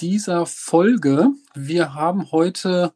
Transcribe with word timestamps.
dieser 0.00 0.46
Folge. 0.46 1.30
Wir 1.54 1.94
haben 1.94 2.30
heute 2.30 2.92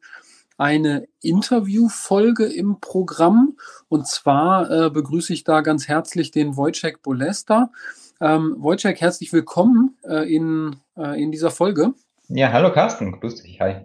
eine 0.57 1.07
Interviewfolge 1.21 2.45
im 2.45 2.79
Programm 2.79 3.57
und 3.89 4.07
zwar 4.07 4.69
äh, 4.69 4.89
begrüße 4.89 5.33
ich 5.33 5.43
da 5.43 5.61
ganz 5.61 5.87
herzlich 5.87 6.31
den 6.31 6.55
Wojciech 6.55 6.97
Bolesta. 7.01 7.71
Ähm, 8.19 8.55
Wojciech, 8.59 9.01
herzlich 9.01 9.33
willkommen 9.33 9.97
äh, 10.03 10.33
in, 10.33 10.75
äh, 10.95 11.21
in 11.21 11.31
dieser 11.31 11.49
Folge. 11.49 11.93
Ja, 12.27 12.51
hallo 12.51 12.71
Carsten, 12.71 13.19
grüß 13.19 13.41
dich, 13.41 13.59
hi. 13.59 13.77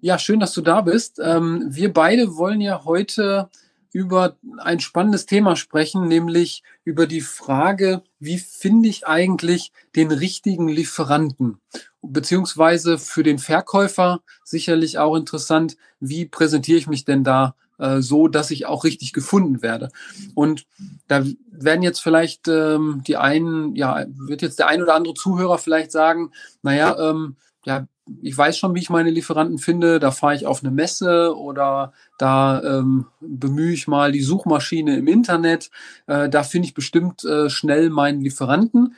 Ja, 0.00 0.18
schön, 0.18 0.40
dass 0.40 0.52
du 0.52 0.60
da 0.60 0.80
bist. 0.80 1.20
Ähm, 1.22 1.64
wir 1.68 1.92
beide 1.92 2.36
wollen 2.36 2.60
ja 2.60 2.84
heute 2.84 3.48
über 3.92 4.36
ein 4.58 4.80
spannendes 4.80 5.24
Thema 5.24 5.54
sprechen, 5.54 6.08
nämlich 6.08 6.64
über 6.82 7.06
die 7.06 7.20
Frage, 7.20 8.02
wie 8.18 8.38
finde 8.38 8.88
ich 8.88 9.06
eigentlich 9.06 9.72
den 9.94 10.10
richtigen 10.10 10.66
Lieferanten? 10.66 11.60
Beziehungsweise 12.06 12.98
für 12.98 13.22
den 13.22 13.38
Verkäufer 13.38 14.20
sicherlich 14.44 14.98
auch 14.98 15.16
interessant, 15.16 15.76
wie 16.00 16.26
präsentiere 16.26 16.78
ich 16.78 16.86
mich 16.86 17.04
denn 17.04 17.24
da 17.24 17.54
äh, 17.78 18.00
so, 18.00 18.28
dass 18.28 18.50
ich 18.50 18.66
auch 18.66 18.84
richtig 18.84 19.12
gefunden 19.12 19.62
werde. 19.62 19.90
Und 20.34 20.66
da 21.08 21.24
werden 21.50 21.82
jetzt 21.82 22.00
vielleicht 22.00 22.48
ähm, 22.48 23.02
die 23.06 23.16
einen, 23.16 23.74
ja, 23.74 24.04
wird 24.08 24.42
jetzt 24.42 24.58
der 24.58 24.68
ein 24.68 24.82
oder 24.82 24.94
andere 24.94 25.14
Zuhörer 25.14 25.58
vielleicht 25.58 25.92
sagen, 25.92 26.30
naja, 26.62 26.96
ähm, 26.98 27.36
ja, 27.64 27.86
ich 28.20 28.36
weiß 28.36 28.58
schon, 28.58 28.74
wie 28.74 28.80
ich 28.80 28.90
meine 28.90 29.10
Lieferanten 29.10 29.58
finde. 29.58 29.98
Da 29.98 30.10
fahre 30.10 30.34
ich 30.34 30.46
auf 30.46 30.62
eine 30.62 30.70
Messe 30.70 31.36
oder 31.36 31.92
da 32.18 32.62
ähm, 32.62 33.06
bemühe 33.20 33.72
ich 33.72 33.88
mal 33.88 34.12
die 34.12 34.22
Suchmaschine 34.22 34.96
im 34.98 35.06
Internet. 35.06 35.70
Äh, 36.06 36.28
da 36.28 36.42
finde 36.42 36.68
ich 36.68 36.74
bestimmt 36.74 37.24
äh, 37.24 37.48
schnell 37.48 37.90
meinen 37.90 38.20
Lieferanten. 38.20 38.94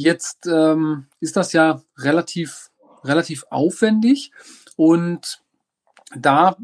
Jetzt 0.00 0.46
ähm, 0.46 1.08
ist 1.20 1.36
das 1.36 1.52
ja 1.52 1.82
relativ, 1.98 2.70
relativ 3.04 3.44
aufwendig 3.50 4.32
und 4.76 5.42
da 6.16 6.56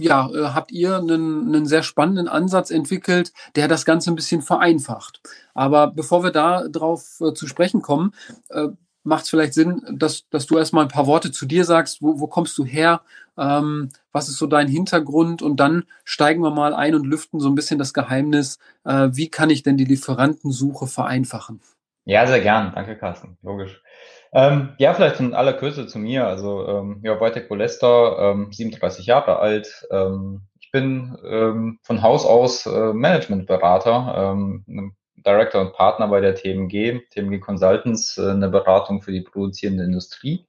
ja, 0.00 0.28
äh, 0.28 0.48
habt 0.48 0.72
ihr 0.72 0.96
einen, 0.96 1.46
einen 1.46 1.66
sehr 1.66 1.84
spannenden 1.84 2.26
Ansatz 2.26 2.72
entwickelt, 2.72 3.32
der 3.54 3.68
das 3.68 3.84
Ganze 3.84 4.10
ein 4.10 4.16
bisschen 4.16 4.42
vereinfacht. 4.42 5.20
Aber 5.54 5.92
bevor 5.92 6.24
wir 6.24 6.32
da 6.32 6.66
drauf 6.66 7.20
äh, 7.20 7.34
zu 7.34 7.46
sprechen 7.46 7.82
kommen, 7.82 8.14
äh, 8.48 8.66
macht 9.04 9.24
es 9.24 9.30
vielleicht 9.30 9.54
Sinn, 9.54 9.82
dass, 9.88 10.28
dass 10.30 10.46
du 10.46 10.58
erstmal 10.58 10.86
ein 10.86 10.90
paar 10.90 11.06
Worte 11.06 11.30
zu 11.30 11.46
dir 11.46 11.64
sagst. 11.64 12.02
Wo, 12.02 12.18
wo 12.18 12.26
kommst 12.26 12.58
du 12.58 12.64
her? 12.64 13.02
Ähm, 13.38 13.90
was 14.10 14.28
ist 14.28 14.38
so 14.38 14.48
dein 14.48 14.66
Hintergrund? 14.66 15.40
Und 15.40 15.60
dann 15.60 15.84
steigen 16.02 16.42
wir 16.42 16.50
mal 16.50 16.74
ein 16.74 16.96
und 16.96 17.06
lüften 17.06 17.38
so 17.38 17.48
ein 17.48 17.54
bisschen 17.54 17.78
das 17.78 17.94
Geheimnis. 17.94 18.58
Äh, 18.82 19.10
wie 19.12 19.28
kann 19.28 19.50
ich 19.50 19.62
denn 19.62 19.76
die 19.76 19.84
Lieferantensuche 19.84 20.88
vereinfachen? 20.88 21.60
Ja, 22.04 22.26
sehr 22.26 22.40
gern. 22.40 22.72
Danke, 22.74 22.96
Carsten. 22.96 23.38
Logisch. 23.42 23.82
Ähm, 24.32 24.74
ja, 24.78 24.94
vielleicht 24.94 25.20
in 25.20 25.34
aller 25.34 25.52
Kürze 25.52 25.86
zu 25.86 25.98
mir. 25.98 26.26
Also, 26.26 26.66
ähm, 26.66 27.00
ja, 27.02 27.18
Wojtek 27.20 27.48
Bolester, 27.48 28.32
ähm, 28.32 28.52
37 28.52 29.06
Jahre 29.06 29.38
alt. 29.38 29.86
Ähm, 29.90 30.42
ich 30.60 30.70
bin 30.70 31.16
ähm, 31.24 31.78
von 31.82 32.02
Haus 32.02 32.24
aus 32.24 32.66
äh, 32.66 32.92
Managementberater, 32.92 34.32
ähm, 34.32 34.94
Director 35.16 35.60
und 35.60 35.72
Partner 35.74 36.08
bei 36.08 36.20
der 36.20 36.34
TMG, 36.34 37.00
TMG 37.10 37.40
Consultants, 37.40 38.16
äh, 38.18 38.30
eine 38.30 38.48
Beratung 38.48 39.02
für 39.02 39.12
die 39.12 39.22
produzierende 39.22 39.84
Industrie. 39.84 40.46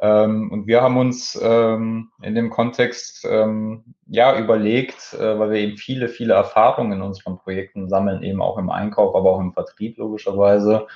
Ähm, 0.00 0.52
und 0.52 0.66
wir 0.66 0.80
haben 0.80 0.96
uns 0.96 1.38
ähm, 1.42 2.10
in 2.22 2.34
dem 2.34 2.50
Kontext 2.50 3.26
ähm, 3.28 3.82
ja 4.06 4.38
überlegt, 4.38 5.14
äh, 5.14 5.38
weil 5.38 5.50
wir 5.50 5.58
eben 5.58 5.76
viele, 5.76 6.08
viele 6.08 6.34
Erfahrungen 6.34 6.92
in 6.92 7.02
unseren 7.02 7.38
Projekten 7.38 7.88
sammeln, 7.88 8.22
eben 8.22 8.40
auch 8.40 8.58
im 8.58 8.70
Einkauf, 8.70 9.16
aber 9.16 9.32
auch 9.32 9.40
im 9.40 9.52
Vertrieb 9.52 9.98
logischerweise 9.98 10.86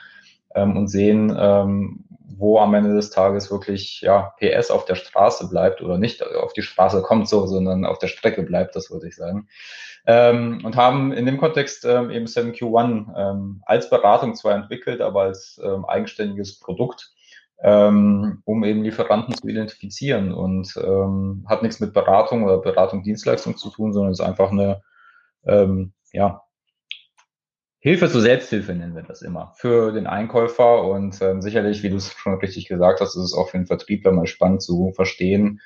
ähm, 0.54 0.76
und 0.76 0.88
sehen, 0.88 1.36
ähm, 1.36 2.04
wo 2.36 2.58
am 2.58 2.74
Ende 2.74 2.94
des 2.94 3.10
Tages 3.10 3.50
wirklich 3.50 4.00
ja, 4.02 4.34
PS 4.38 4.70
auf 4.70 4.84
der 4.84 4.94
Straße 4.94 5.48
bleibt 5.48 5.82
oder 5.82 5.98
nicht 5.98 6.24
auf 6.24 6.52
die 6.52 6.62
Straße 6.62 7.02
kommt 7.02 7.28
so, 7.28 7.46
sondern 7.46 7.84
auf 7.84 7.98
der 7.98 8.08
Strecke 8.08 8.42
bleibt, 8.42 8.76
das 8.76 8.90
würde 8.90 9.08
ich 9.08 9.16
sagen. 9.16 9.48
Ähm, 10.06 10.60
und 10.64 10.76
haben 10.76 11.12
in 11.12 11.26
dem 11.26 11.38
Kontext 11.38 11.84
ähm, 11.84 12.10
eben 12.10 12.26
7Q1 12.26 13.14
ähm, 13.16 13.62
als 13.66 13.90
Beratung 13.90 14.34
zwar 14.34 14.54
entwickelt, 14.54 15.00
aber 15.00 15.22
als 15.22 15.60
ähm, 15.62 15.84
eigenständiges 15.84 16.58
Produkt, 16.58 17.12
ähm, 17.62 18.42
um 18.44 18.64
eben 18.64 18.82
Lieferanten 18.82 19.34
zu 19.34 19.46
identifizieren 19.46 20.32
und 20.32 20.74
ähm, 20.76 21.46
hat 21.48 21.62
nichts 21.62 21.80
mit 21.80 21.92
Beratung 21.92 22.44
oder 22.44 22.58
Beratung 22.58 23.02
Dienstleistung 23.02 23.56
zu 23.56 23.70
tun, 23.70 23.92
sondern 23.92 24.12
ist 24.12 24.20
einfach 24.20 24.50
eine 24.50 24.82
ähm, 25.44 25.92
ja, 26.12 26.42
Hilfe 27.78 28.08
zur 28.08 28.20
Selbsthilfe 28.20 28.74
nennen 28.74 28.94
wir 28.94 29.02
das 29.02 29.22
immer 29.22 29.54
für 29.56 29.90
den 29.90 30.06
Einkäufer 30.06 30.84
und 30.84 31.20
ähm, 31.20 31.42
sicherlich, 31.42 31.82
wie 31.82 31.90
du 31.90 31.96
es 31.96 32.12
schon 32.12 32.34
richtig 32.34 32.68
gesagt 32.68 33.00
hast, 33.00 33.16
ist 33.16 33.24
es 33.24 33.34
auch 33.34 33.48
für 33.48 33.58
den 33.58 33.66
Vertriebler 33.66 34.12
mal 34.12 34.28
spannend 34.28 34.62
zu 34.62 34.92
verstehen, 34.94 35.60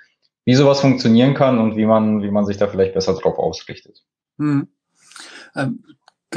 wie 0.46 0.54
sowas 0.54 0.80
funktionieren 0.80 1.34
kann 1.34 1.58
und 1.58 1.76
wie 1.76 1.84
man, 1.84 2.22
wie 2.22 2.30
man 2.30 2.46
sich 2.46 2.56
da 2.56 2.68
vielleicht 2.68 2.94
besser 2.94 3.12
drauf 3.14 3.38
ausrichtet. 3.38 4.02
Hm. 4.38 4.68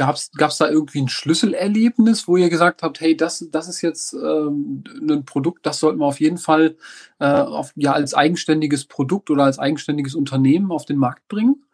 Gab 0.06 0.50
es 0.50 0.58
da 0.58 0.68
irgendwie 0.68 1.02
ein 1.02 1.08
Schlüsselerlebnis, 1.08 2.26
wo 2.26 2.36
ihr 2.36 2.48
gesagt 2.48 2.82
habt, 2.82 3.00
hey, 3.00 3.16
das, 3.16 3.46
das 3.50 3.68
ist 3.68 3.82
jetzt 3.82 4.14
ähm, 4.14 4.82
ein 5.00 5.24
Produkt, 5.24 5.66
das 5.66 5.78
sollten 5.78 5.98
wir 5.98 6.06
auf 6.06 6.20
jeden 6.20 6.38
Fall 6.38 6.76
äh, 7.18 7.26
auf, 7.26 7.72
ja, 7.76 7.92
als 7.92 8.14
eigenständiges 8.14 8.86
Produkt 8.86 9.30
oder 9.30 9.44
als 9.44 9.58
eigenständiges 9.58 10.14
Unternehmen 10.14 10.72
auf 10.72 10.84
den 10.86 10.96
Markt 10.96 11.28
bringen? 11.28 11.64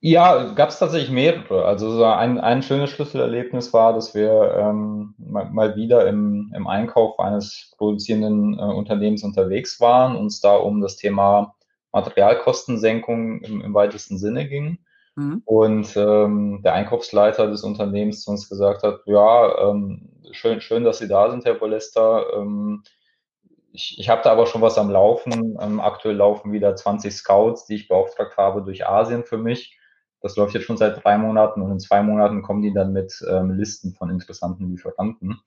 Ja, 0.00 0.52
gab 0.52 0.68
es 0.68 0.78
tatsächlich 0.78 1.10
mehrere. 1.10 1.64
Also 1.64 1.90
so 1.90 2.04
ein, 2.04 2.38
ein 2.38 2.62
schönes 2.62 2.90
Schlüsselerlebnis 2.90 3.72
war, 3.72 3.94
dass 3.94 4.14
wir 4.14 4.54
ähm, 4.56 5.14
mal, 5.18 5.50
mal 5.50 5.74
wieder 5.74 6.06
im, 6.06 6.52
im 6.54 6.68
Einkauf 6.68 7.18
eines 7.18 7.74
produzierenden 7.76 8.56
äh, 8.56 8.62
Unternehmens 8.62 9.24
unterwegs 9.24 9.80
waren, 9.80 10.14
uns 10.14 10.40
da 10.40 10.54
um 10.54 10.80
das 10.80 10.96
Thema 10.96 11.56
Materialkostensenkung 11.92 13.40
im, 13.40 13.60
im 13.60 13.74
weitesten 13.74 14.18
Sinne 14.18 14.46
ging. 14.48 14.78
Mhm. 15.18 15.42
Und 15.46 15.96
ähm, 15.96 16.60
der 16.62 16.74
Einkaufsleiter 16.74 17.48
des 17.48 17.64
Unternehmens 17.64 18.22
zu 18.22 18.30
uns 18.30 18.48
gesagt 18.48 18.84
hat, 18.84 19.00
ja, 19.06 19.68
ähm, 19.68 20.10
schön, 20.30 20.60
schön, 20.60 20.84
dass 20.84 20.98
Sie 20.98 21.08
da 21.08 21.28
sind, 21.28 21.44
Herr 21.44 21.54
Bolester. 21.54 22.24
Ähm, 22.36 22.84
ich, 23.72 23.96
ich 23.98 24.08
habe 24.08 24.22
da 24.22 24.30
aber 24.30 24.46
schon 24.46 24.62
was 24.62 24.78
am 24.78 24.90
Laufen. 24.90 25.58
Ähm, 25.60 25.80
aktuell 25.80 26.14
laufen 26.14 26.52
wieder 26.52 26.76
20 26.76 27.12
Scouts, 27.12 27.66
die 27.66 27.74
ich 27.74 27.88
beauftragt 27.88 28.36
habe 28.36 28.62
durch 28.62 28.86
Asien 28.86 29.24
für 29.24 29.38
mich. 29.38 29.76
Das 30.20 30.36
läuft 30.36 30.54
jetzt 30.54 30.66
schon 30.66 30.76
seit 30.76 31.02
drei 31.02 31.18
Monaten 31.18 31.62
und 31.62 31.72
in 31.72 31.80
zwei 31.80 32.00
Monaten 32.02 32.42
kommen 32.42 32.62
die 32.62 32.72
dann 32.72 32.92
mit 32.92 33.20
ähm, 33.28 33.50
Listen 33.50 33.94
von 33.94 34.10
interessanten 34.10 34.70
Lieferanten. 34.70 35.40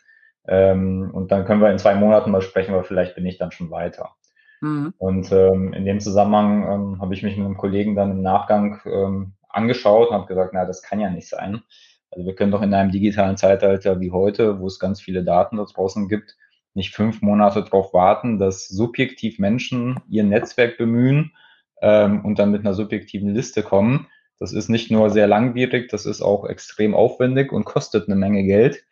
Ähm, 0.47 1.11
und 1.13 1.31
dann 1.31 1.45
können 1.45 1.61
wir 1.61 1.71
in 1.71 1.79
zwei 1.79 1.95
Monaten 1.95 2.31
mal 2.31 2.41
sprechen, 2.41 2.73
weil 2.73 2.83
vielleicht 2.83 3.15
bin 3.15 3.25
ich 3.25 3.37
dann 3.37 3.51
schon 3.53 3.71
weiter. 3.71 4.15
Mhm. 4.59 4.93
Und 4.97 5.31
ähm, 5.31 5.71
in 5.71 5.85
dem 5.85 6.01
Zusammenhang 6.01 6.63
ähm, 6.69 7.01
habe 7.01 7.13
ich 7.13 7.23
mich 7.23 7.37
mit 7.37 7.45
einem 7.45 7.57
Kollegen 7.57 7.95
dann 7.95 8.11
im 8.11 8.21
Nachgang 8.21 8.81
ähm, 8.85 9.33
angeschaut 9.53 10.09
und 10.09 10.15
habe 10.15 10.27
gesagt, 10.27 10.53
na, 10.53 10.65
das 10.65 10.81
kann 10.81 10.99
ja 10.99 11.09
nicht 11.09 11.29
sein. 11.29 11.61
Also 12.11 12.25
wir 12.25 12.35
können 12.35 12.51
doch 12.51 12.61
in 12.61 12.73
einem 12.73 12.91
digitalen 12.91 13.37
Zeitalter 13.37 13.99
wie 14.01 14.11
heute, 14.11 14.59
wo 14.59 14.67
es 14.67 14.79
ganz 14.79 15.01
viele 15.01 15.23
Daten 15.23 15.57
da 15.57 15.63
draußen 15.65 16.09
gibt, 16.09 16.37
nicht 16.73 16.93
fünf 16.93 17.21
Monate 17.21 17.63
darauf 17.63 17.93
warten, 17.93 18.39
dass 18.39 18.67
subjektiv 18.67 19.39
Menschen 19.39 19.99
ihr 20.09 20.23
Netzwerk 20.23 20.77
bemühen 20.77 21.33
ähm, 21.81 22.23
und 22.25 22.39
dann 22.39 22.51
mit 22.51 22.61
einer 22.61 22.73
subjektiven 22.73 23.33
Liste 23.33 23.63
kommen. 23.63 24.07
Das 24.39 24.53
ist 24.53 24.69
nicht 24.69 24.91
nur 24.91 25.09
sehr 25.09 25.27
langwierig, 25.27 25.89
das 25.89 26.05
ist 26.05 26.21
auch 26.21 26.45
extrem 26.45 26.95
aufwendig 26.95 27.51
und 27.51 27.65
kostet 27.65 28.07
eine 28.07 28.15
Menge 28.15 28.43
Geld 28.43 28.83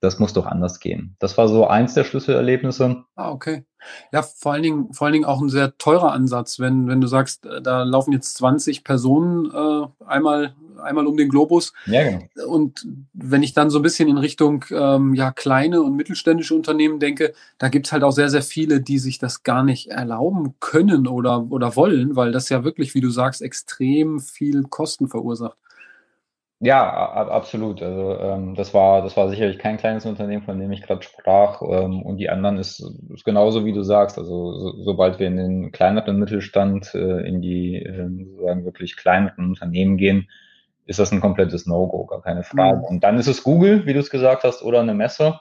das 0.00 0.18
muss 0.18 0.32
doch 0.32 0.46
anders 0.46 0.80
gehen. 0.80 1.14
Das 1.18 1.36
war 1.36 1.48
so 1.48 1.66
eins 1.66 1.94
der 1.94 2.04
Schlüsselerlebnisse. 2.04 3.04
Ah, 3.16 3.30
okay. 3.30 3.64
Ja, 4.12 4.22
vor 4.22 4.52
allen 4.52 4.62
Dingen, 4.62 4.92
vor 4.92 5.06
allen 5.06 5.12
Dingen 5.12 5.24
auch 5.24 5.40
ein 5.40 5.48
sehr 5.48 5.76
teurer 5.78 6.12
Ansatz, 6.12 6.58
wenn, 6.58 6.88
wenn 6.88 7.00
du 7.00 7.06
sagst, 7.06 7.46
äh, 7.46 7.62
da 7.62 7.82
laufen 7.82 8.12
jetzt 8.12 8.36
20 8.36 8.84
Personen 8.84 9.50
äh, 9.50 10.04
einmal, 10.04 10.54
einmal 10.82 11.06
um 11.06 11.16
den 11.16 11.28
Globus. 11.28 11.72
Ja, 11.86 12.02
genau. 12.04 12.20
Und 12.46 12.86
wenn 13.12 13.42
ich 13.42 13.52
dann 13.52 13.70
so 13.70 13.78
ein 13.78 13.82
bisschen 13.82 14.08
in 14.08 14.18
Richtung 14.18 14.64
ähm, 14.70 15.14
ja, 15.14 15.32
kleine 15.32 15.82
und 15.82 15.96
mittelständische 15.96 16.54
Unternehmen 16.54 16.98
denke, 16.98 17.32
da 17.58 17.68
gibt's 17.68 17.92
halt 17.92 18.02
auch 18.02 18.12
sehr, 18.12 18.30
sehr 18.30 18.42
viele, 18.42 18.80
die 18.80 18.98
sich 18.98 19.18
das 19.18 19.42
gar 19.42 19.62
nicht 19.62 19.88
erlauben 19.88 20.54
können 20.60 21.06
oder, 21.06 21.50
oder 21.50 21.76
wollen, 21.76 22.16
weil 22.16 22.32
das 22.32 22.48
ja 22.48 22.64
wirklich, 22.64 22.94
wie 22.94 23.00
du 23.00 23.10
sagst, 23.10 23.42
extrem 23.42 24.20
viel 24.20 24.62
Kosten 24.64 25.08
verursacht. 25.08 25.56
Ja, 26.62 26.92
absolut. 26.92 27.82
Also 27.82 28.18
ähm, 28.18 28.54
das 28.54 28.74
war, 28.74 29.00
das 29.00 29.16
war 29.16 29.30
sicherlich 29.30 29.58
kein 29.58 29.78
kleines 29.78 30.04
Unternehmen, 30.04 30.42
von 30.42 30.58
dem 30.60 30.70
ich 30.72 30.82
gerade 30.82 31.02
sprach. 31.02 31.62
Ähm, 31.62 32.02
und 32.02 32.18
die 32.18 32.28
anderen 32.28 32.58
ist, 32.58 32.80
ist 33.14 33.24
genauso 33.24 33.64
wie 33.64 33.72
du 33.72 33.82
sagst. 33.82 34.18
Also 34.18 34.52
so, 34.52 34.82
sobald 34.82 35.18
wir 35.18 35.26
in 35.26 35.38
den 35.38 35.72
kleineren 35.72 36.18
Mittelstand, 36.18 36.94
äh, 36.94 37.26
in 37.26 37.40
die 37.40 37.76
äh, 37.76 38.06
sozusagen 38.10 38.66
wirklich 38.66 38.96
kleineren 38.98 39.46
Unternehmen 39.48 39.96
gehen, 39.96 40.28
ist 40.84 40.98
das 40.98 41.12
ein 41.12 41.20
komplettes 41.22 41.64
No-Go, 41.64 42.04
gar 42.04 42.20
keine 42.20 42.42
Frage. 42.42 42.78
Mhm. 42.78 42.84
Und 42.84 43.04
dann 43.04 43.18
ist 43.18 43.28
es 43.28 43.42
Google, 43.42 43.86
wie 43.86 43.94
du 43.94 44.00
es 44.00 44.10
gesagt 44.10 44.44
hast, 44.44 44.62
oder 44.62 44.80
eine 44.80 44.94
Messe. 44.94 45.40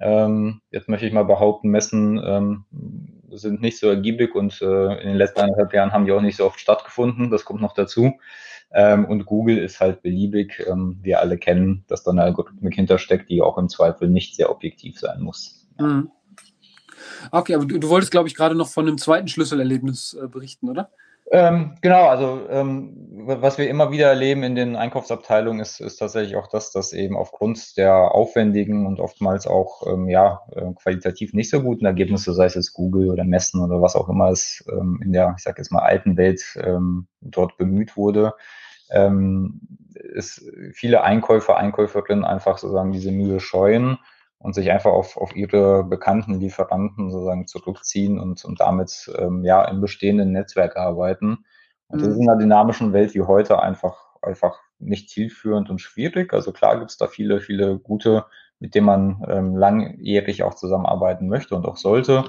Ähm, 0.00 0.60
jetzt 0.72 0.88
möchte 0.88 1.06
ich 1.06 1.12
mal 1.12 1.24
behaupten, 1.24 1.68
Messen 1.68 2.20
ähm, 2.24 2.64
sind 3.30 3.60
nicht 3.60 3.78
so 3.78 3.88
ergiebig 3.88 4.34
und 4.34 4.60
äh, 4.60 5.00
in 5.02 5.08
den 5.08 5.16
letzten 5.16 5.40
eineinhalb 5.40 5.72
Jahren 5.72 5.92
haben 5.92 6.06
die 6.06 6.12
auch 6.12 6.20
nicht 6.20 6.36
so 6.36 6.46
oft 6.46 6.58
stattgefunden. 6.58 7.30
Das 7.30 7.44
kommt 7.44 7.60
noch 7.60 7.74
dazu. 7.74 8.14
Ähm, 8.72 9.06
und 9.06 9.24
Google 9.26 9.58
ist 9.58 9.80
halt 9.80 10.02
beliebig. 10.02 10.62
Ähm, 10.68 10.98
wir 11.02 11.20
alle 11.20 11.38
kennen, 11.38 11.84
dass 11.88 12.02
da 12.02 12.10
eine 12.10 12.22
Algorithmik 12.22 12.74
hintersteckt, 12.74 13.30
die 13.30 13.40
auch 13.40 13.58
im 13.58 13.68
Zweifel 13.68 14.08
nicht 14.08 14.36
sehr 14.36 14.50
objektiv 14.50 14.98
sein 14.98 15.20
muss. 15.22 15.66
Mhm. 15.78 16.10
Okay, 17.30 17.54
aber 17.54 17.64
du, 17.64 17.78
du 17.78 17.88
wolltest, 17.88 18.10
glaube 18.10 18.28
ich, 18.28 18.34
gerade 18.34 18.54
noch 18.54 18.68
von 18.68 18.86
einem 18.86 18.98
zweiten 18.98 19.28
Schlüsselerlebnis 19.28 20.14
äh, 20.14 20.28
berichten, 20.28 20.68
oder? 20.68 20.90
Ähm, 21.30 21.74
genau, 21.82 22.08
also 22.08 22.48
ähm, 22.48 22.94
was 23.26 23.58
wir 23.58 23.68
immer 23.68 23.90
wieder 23.90 24.08
erleben 24.08 24.42
in 24.42 24.54
den 24.54 24.76
Einkaufsabteilungen 24.76 25.60
ist, 25.60 25.80
ist 25.80 25.96
tatsächlich 25.96 26.36
auch 26.36 26.46
das, 26.46 26.70
dass 26.70 26.94
eben 26.94 27.16
aufgrund 27.16 27.76
der 27.76 28.12
aufwendigen 28.12 28.86
und 28.86 28.98
oftmals 28.98 29.46
auch 29.46 29.86
ähm, 29.86 30.08
ja 30.08 30.40
äh, 30.52 30.72
qualitativ 30.74 31.34
nicht 31.34 31.50
so 31.50 31.62
guten 31.62 31.84
Ergebnisse, 31.84 32.32
sei 32.32 32.46
es 32.46 32.54
jetzt 32.54 32.72
Google 32.72 33.10
oder 33.10 33.24
Messen 33.24 33.62
oder 33.62 33.82
was 33.82 33.94
auch 33.94 34.08
immer 34.08 34.30
es 34.30 34.64
ähm, 34.70 35.00
in 35.04 35.12
der, 35.12 35.34
ich 35.36 35.42
sage 35.42 35.58
jetzt 35.58 35.70
mal 35.70 35.82
alten 35.82 36.16
Welt 36.16 36.58
ähm, 36.62 37.08
dort 37.20 37.58
bemüht 37.58 37.96
wurde, 37.98 38.32
ähm, 38.90 39.60
ist 39.94 40.50
viele 40.72 41.02
Einkäufer, 41.02 41.58
Einkäuferinnen 41.58 42.24
einfach 42.24 42.56
sozusagen 42.56 42.92
diese 42.92 43.12
Mühe 43.12 43.40
scheuen 43.40 43.98
und 44.38 44.54
sich 44.54 44.70
einfach 44.70 44.92
auf, 44.92 45.16
auf 45.16 45.34
ihre 45.34 45.84
bekannten 45.84 46.40
Lieferanten 46.40 47.10
sozusagen 47.10 47.46
zurückziehen 47.46 48.18
und, 48.18 48.44
und 48.44 48.60
damit 48.60 49.10
ähm, 49.18 49.44
ja 49.44 49.64
im 49.64 49.80
bestehenden 49.80 50.32
Netzwerk 50.32 50.76
arbeiten. 50.76 51.44
Und 51.88 52.00
mhm. 52.00 52.04
das 52.04 52.08
ist 52.08 52.20
in 52.20 52.28
einer 52.28 52.38
dynamischen 52.38 52.92
Welt 52.92 53.14
wie 53.14 53.22
heute 53.22 53.60
einfach, 53.60 53.96
einfach 54.22 54.60
nicht 54.78 55.10
zielführend 55.10 55.70
und 55.70 55.80
schwierig. 55.80 56.32
Also 56.32 56.52
klar 56.52 56.78
gibt 56.78 56.90
es 56.90 56.96
da 56.96 57.08
viele, 57.08 57.40
viele 57.40 57.78
gute, 57.78 58.26
mit 58.60 58.74
denen 58.74 58.86
man 58.86 59.24
ähm, 59.28 59.56
langjährig 59.56 60.42
auch 60.44 60.54
zusammenarbeiten 60.54 61.28
möchte 61.28 61.56
und 61.56 61.66
auch 61.66 61.76
sollte. 61.76 62.24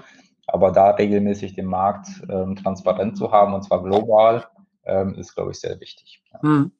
Aber 0.48 0.72
da 0.72 0.92
regelmäßig 0.92 1.54
den 1.54 1.68
Markt 1.68 2.08
ähm, 2.28 2.56
transparent 2.56 3.18
zu 3.18 3.32
haben, 3.32 3.54
und 3.54 3.64
zwar 3.64 3.84
global, 3.84 4.46
ähm, 4.86 5.16
ist, 5.16 5.36
glaube 5.36 5.52
ich, 5.52 5.60
sehr 5.60 5.80
wichtig. 5.80 6.22
Ja. 6.34 6.40
Mhm. 6.42 6.72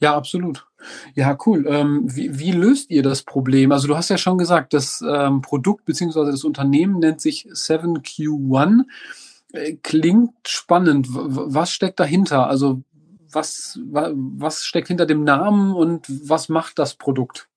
Ja, 0.00 0.16
absolut. 0.16 0.66
Ja, 1.14 1.36
cool. 1.46 1.66
Ähm, 1.68 2.02
wie, 2.04 2.38
wie, 2.38 2.52
löst 2.52 2.90
ihr 2.90 3.02
das 3.02 3.22
Problem? 3.22 3.72
Also 3.72 3.88
du 3.88 3.96
hast 3.96 4.08
ja 4.08 4.18
schon 4.18 4.38
gesagt, 4.38 4.74
das 4.74 5.02
ähm, 5.06 5.42
Produkt 5.42 5.84
bzw. 5.84 6.26
das 6.26 6.44
Unternehmen 6.44 6.98
nennt 6.98 7.20
sich 7.20 7.46
7Q1. 7.46 8.84
Äh, 9.52 9.74
klingt 9.82 10.34
spannend. 10.46 11.08
Was 11.10 11.70
steckt 11.72 11.98
dahinter? 11.98 12.46
Also 12.46 12.82
was, 13.32 13.78
was 13.84 14.64
steckt 14.64 14.88
hinter 14.88 15.06
dem 15.06 15.24
Namen 15.24 15.74
und 15.74 16.06
was 16.28 16.48
macht 16.48 16.78
das 16.78 16.94
Produkt? 16.94 17.48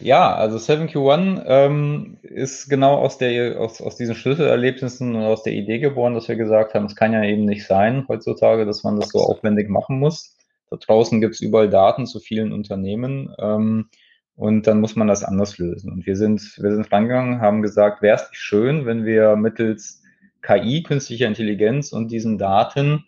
Ja, 0.00 0.34
also 0.34 0.56
7Q1 0.56 1.42
ähm, 1.46 2.16
ist 2.22 2.70
genau 2.70 2.96
aus, 2.96 3.18
der, 3.18 3.60
aus, 3.60 3.82
aus 3.82 3.96
diesen 3.96 4.14
Schlüsselerlebnissen 4.14 5.14
und 5.14 5.22
aus 5.22 5.42
der 5.42 5.52
Idee 5.52 5.78
geboren, 5.78 6.14
dass 6.14 6.26
wir 6.26 6.36
gesagt 6.36 6.72
haben, 6.72 6.86
es 6.86 6.96
kann 6.96 7.12
ja 7.12 7.22
eben 7.22 7.44
nicht 7.44 7.66
sein 7.66 8.06
heutzutage, 8.08 8.64
dass 8.64 8.82
man 8.82 8.98
das 8.98 9.10
so 9.10 9.18
aufwendig 9.18 9.68
machen 9.68 9.98
muss. 9.98 10.36
Da 10.70 10.76
draußen 10.76 11.20
gibt 11.20 11.34
es 11.34 11.42
überall 11.42 11.68
Daten 11.68 12.06
zu 12.06 12.18
vielen 12.18 12.52
Unternehmen 12.52 13.34
ähm, 13.38 13.90
und 14.36 14.66
dann 14.66 14.80
muss 14.80 14.96
man 14.96 15.06
das 15.06 15.22
anders 15.22 15.58
lösen. 15.58 15.92
Und 15.92 16.06
wir 16.06 16.16
sind, 16.16 16.40
wir 16.58 16.72
sind 16.72 16.90
rangegangen, 16.90 17.42
haben 17.42 17.60
gesagt, 17.60 18.00
wäre 18.00 18.16
es 18.16 18.30
nicht 18.30 18.40
schön, 18.40 18.86
wenn 18.86 19.04
wir 19.04 19.36
mittels 19.36 20.02
KI, 20.40 20.82
künstlicher 20.82 21.26
Intelligenz 21.26 21.92
und 21.92 22.10
diesen 22.10 22.38
Daten 22.38 23.04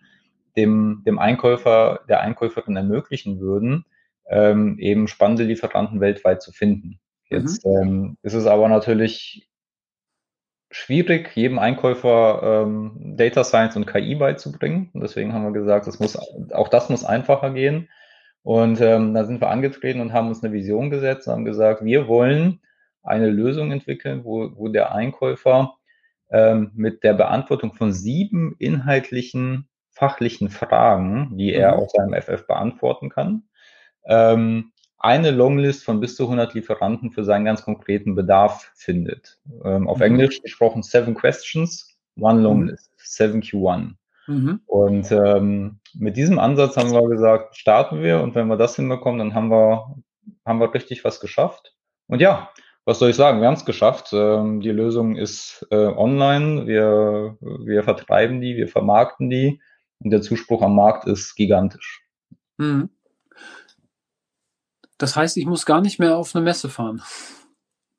dem, 0.59 1.03
dem 1.07 1.19
Einkäufer, 1.19 2.01
der 2.07 2.21
Einkäuferin 2.21 2.77
ermöglichen 2.77 3.41
würden, 3.41 3.87
ähm, 4.33 4.79
eben 4.79 5.09
spannende 5.09 5.45
Lieferanten 5.45 6.01
weltweit 6.01 6.43
zu 6.43 6.53
finden. 6.53 6.99
Jetzt 7.29 7.67
mhm. 7.67 7.73
ähm, 7.73 8.17
ist 8.23 8.35
es 8.35 8.47
aber 8.47 8.69
natürlich 8.69 9.49
schwierig, 10.71 11.31
jedem 11.37 11.59
Einkäufer 11.59 12.65
ähm, 12.65 13.15
Data 13.17 13.45
Science 13.45 13.77
und 13.77 13.87
KI 13.87 14.15
beizubringen. 14.15 14.91
Und 14.95 15.03
deswegen 15.03 15.35
haben 15.35 15.45
wir 15.45 15.53
gesagt, 15.53 15.87
das 15.87 16.01
muss, 16.01 16.17
auch 16.53 16.69
das 16.69 16.89
muss 16.89 17.05
einfacher 17.05 17.53
gehen. 17.53 17.91
Und 18.43 18.81
ähm, 18.81 19.15
da 19.15 19.25
sind 19.25 19.41
wir 19.41 19.51
angetreten 19.51 20.01
und 20.01 20.15
haben 20.15 20.29
uns 20.29 20.43
eine 20.43 20.53
Vision 20.53 20.91
gesetzt 20.91 21.29
und 21.29 21.35
haben 21.35 21.45
gesagt, 21.45 21.85
wir 21.85 22.09
wollen 22.09 22.61
eine 23.03 23.29
Lösung 23.29 23.71
entwickeln, 23.71 24.25
wo, 24.25 24.51
wo 24.57 24.69
der 24.69 24.95
Einkäufer 24.95 25.75
ähm, 26.31 26.71
mit 26.75 27.05
der 27.05 27.15
Beantwortung 27.15 27.75
von 27.75 27.93
sieben 27.93 28.57
inhaltlichen, 28.59 29.69
fachlichen 29.91 30.49
Fragen, 30.49 31.37
die 31.37 31.53
er 31.53 31.77
mhm. 31.77 31.83
aus 31.83 31.93
seinem 31.93 32.15
FF 32.21 32.47
beantworten 32.47 33.11
kann, 33.11 33.45
ähm, 34.05 34.73
eine 34.99 35.33
Longlist 35.33 35.85
von 35.85 36.01
bis 36.01 36.15
zu 36.15 36.25
100 36.25 36.55
Lieferanten 36.55 37.11
für 37.11 37.25
seinen 37.25 37.45
ganz 37.45 37.65
konkreten 37.65 38.15
Bedarf 38.15 38.71
findet. 38.75 39.39
Ähm, 39.65 39.89
auf 39.89 39.99
mhm. 39.99 40.05
Englisch 40.05 40.43
gesprochen 40.43 40.83
Seven 40.83 41.15
Questions, 41.15 41.97
One 42.19 42.39
mhm. 42.39 42.45
Longlist, 42.45 42.93
mhm. 43.19 43.41
7Q1. 43.41 43.91
Mhm. 44.29 44.61
Und 44.67 45.11
ähm, 45.11 45.81
mit 45.95 46.17
diesem 46.17 46.39
Ansatz 46.39 46.77
haben 46.77 46.93
wir 46.93 47.09
gesagt, 47.09 47.57
starten 47.57 48.03
wir 48.03 48.21
und 48.21 48.35
wenn 48.37 48.47
wir 48.47 48.57
das 48.57 48.77
hinbekommen, 48.77 49.19
dann 49.19 49.35
haben 49.35 49.51
wir, 49.51 49.97
haben 50.47 50.61
wir 50.61 50.73
richtig 50.73 51.05
was 51.05 51.19
geschafft. 51.19 51.75
Und 52.07 52.21
ja, 52.21 52.51
was 52.85 52.99
soll 52.99 53.11
ich 53.11 53.17
sagen? 53.17 53.41
Wir 53.41 53.49
haben 53.49 53.55
es 53.55 53.65
geschafft. 53.65 54.11
Ähm, 54.13 54.61
die 54.61 54.71
Lösung 54.71 55.17
ist 55.17 55.67
äh, 55.71 55.77
online. 55.77 56.67
Wir, 56.67 57.37
wir 57.41 57.83
vertreiben 57.83 58.41
die, 58.41 58.57
wir 58.57 58.69
vermarkten 58.69 59.31
die 59.31 59.61
und 59.99 60.11
der 60.11 60.23
Zuspruch 60.23 60.63
am 60.63 60.77
Markt 60.77 61.07
ist 61.07 61.35
gigantisch. 61.35 62.05
Mhm. 62.59 62.91
Das 65.03 65.17
heißt, 65.17 65.37
ich 65.37 65.47
muss 65.47 65.67
gar 65.67 65.81
nicht 65.81 65.99
mehr 65.99 66.17
auf 66.17 66.35
eine 66.35 66.45
Messe 66.45 66.69
fahren. 66.69 67.03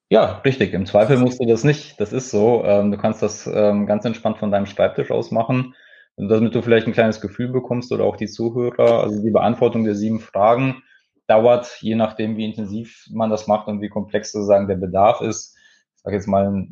Ja, 0.09 0.39
richtig. 0.45 0.73
Im 0.73 0.85
Zweifel 0.85 1.17
musst 1.17 1.41
du 1.41 1.45
das 1.45 1.65
nicht. 1.65 1.99
Das 1.99 2.13
ist 2.13 2.31
so. 2.31 2.63
Ähm, 2.63 2.91
du 2.91 2.97
kannst 2.97 3.21
das 3.21 3.45
ähm, 3.45 3.85
ganz 3.87 4.05
entspannt 4.05 4.37
von 4.37 4.51
deinem 4.51 4.67
Schreibtisch 4.67 5.11
aus 5.11 5.29
machen, 5.31 5.75
damit 6.15 6.55
du 6.55 6.61
vielleicht 6.61 6.87
ein 6.87 6.93
kleines 6.93 7.19
Gefühl 7.19 7.49
bekommst 7.49 7.91
oder 7.91 8.05
auch 8.05 8.15
die 8.15 8.27
Zuhörer. 8.27 9.03
Also 9.03 9.21
die 9.21 9.31
Beantwortung 9.31 9.83
der 9.83 9.95
sieben 9.95 10.21
Fragen 10.21 10.81
dauert, 11.27 11.77
je 11.81 11.95
nachdem, 11.95 12.37
wie 12.37 12.45
intensiv 12.45 13.05
man 13.11 13.29
das 13.29 13.47
macht 13.47 13.67
und 13.67 13.81
wie 13.81 13.89
komplex 13.89 14.31
sozusagen 14.31 14.69
der 14.69 14.77
Bedarf 14.77 15.19
ist, 15.19 15.57
ich 15.95 16.03
sage 16.03 16.15
jetzt 16.15 16.27
mal 16.27 16.67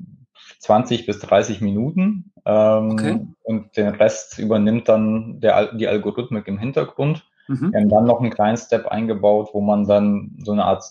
20 0.60 1.08
bis 1.08 1.20
30 1.20 1.60
Minuten. 1.60 2.32
Ähm, 2.46 2.92
okay. 2.92 3.28
Und 3.44 3.76
den 3.76 3.90
Rest 3.90 4.40
übernimmt 4.40 4.88
dann 4.88 5.42
der, 5.42 5.74
die 5.74 5.90
Algorithmik 5.90 6.48
im 6.48 6.58
Hintergrund. 6.58 7.26
Mhm. 7.48 7.72
Wir 7.72 7.80
haben 7.82 7.90
dann 7.90 8.06
noch 8.06 8.22
einen 8.22 8.32
kleinen 8.32 8.58
Step 8.58 8.88
eingebaut, 8.88 9.50
wo 9.54 9.62
man 9.62 9.88
dann 9.88 10.38
so 10.44 10.52
eine 10.52 10.66
Art, 10.66 10.84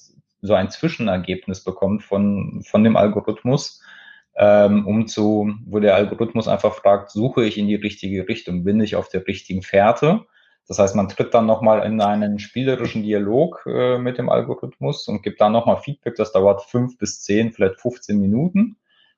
so 0.42 0.54
ein 0.54 0.70
Zwischenergebnis 0.70 1.64
bekommt 1.64 2.02
von, 2.02 2.62
von 2.64 2.84
dem 2.84 2.96
Algorithmus, 2.96 3.82
ähm, 4.36 4.86
um 4.86 5.06
zu, 5.06 5.52
wo 5.66 5.80
der 5.80 5.94
Algorithmus 5.94 6.48
einfach 6.48 6.74
fragt, 6.74 7.10
suche 7.10 7.44
ich 7.44 7.58
in 7.58 7.66
die 7.66 7.74
richtige 7.74 8.28
Richtung, 8.28 8.64
bin 8.64 8.80
ich 8.80 8.96
auf 8.96 9.08
der 9.08 9.26
richtigen 9.26 9.62
Fährte? 9.62 10.24
Das 10.70 10.78
heißt, 10.78 10.94
man 10.94 11.08
tritt 11.08 11.34
dann 11.34 11.46
nochmal 11.46 11.84
in 11.84 12.00
einen 12.00 12.38
spielerischen 12.38 13.02
Dialog 13.02 13.64
äh, 13.66 13.98
mit 13.98 14.18
dem 14.18 14.28
Algorithmus 14.28 15.08
und 15.08 15.22
gibt 15.22 15.40
dann 15.40 15.50
nochmal 15.50 15.78
Feedback. 15.78 16.14
Das 16.14 16.30
dauert 16.30 16.62
fünf 16.62 16.96
bis 16.96 17.22
zehn, 17.22 17.50
vielleicht 17.50 17.80
15 17.80 18.20
Minuten. 18.20 18.76